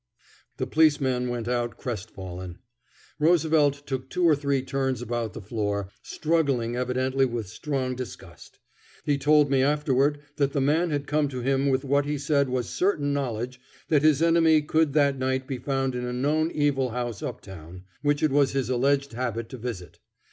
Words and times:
The 0.57 0.65
policeman 0.65 1.29
went 1.29 1.47
out 1.47 1.77
crestfallen. 1.77 2.57
Roosevelt 3.19 3.85
took 3.85 4.09
two 4.09 4.23
or 4.27 4.35
three 4.35 4.63
turns 4.63 4.99
about 4.99 5.33
the 5.33 5.41
floor, 5.41 5.89
struggling 6.01 6.75
evidently 6.75 7.23
with 7.27 7.47
strong 7.47 7.93
disgust. 7.95 8.57
He 9.05 9.19
told 9.19 9.51
me 9.51 9.61
afterward 9.61 10.19
that 10.37 10.53
the 10.53 10.59
man 10.59 10.89
had 10.89 11.05
come 11.05 11.27
to 11.27 11.41
him 11.41 11.69
with 11.69 11.85
what 11.85 12.05
he 12.07 12.17
said 12.17 12.49
was 12.49 12.67
certain 12.67 13.13
knowledge 13.13 13.61
that 13.89 14.01
his 14.01 14.23
enemy 14.23 14.63
could 14.63 14.93
that 14.93 15.19
night 15.19 15.45
be 15.45 15.59
found 15.59 15.93
in 15.93 16.03
a 16.05 16.13
known 16.13 16.49
evil 16.49 16.89
house 16.89 17.21
up 17.21 17.39
town, 17.39 17.83
which 18.01 18.23
it 18.23 18.31
was 18.31 18.53
his 18.53 18.71
alleged 18.71 19.13
habit 19.13 19.49
to 19.49 19.57
visit. 19.59 19.99